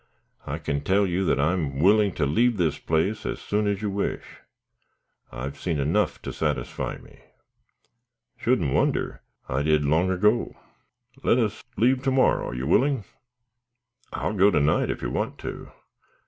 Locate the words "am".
1.53-1.79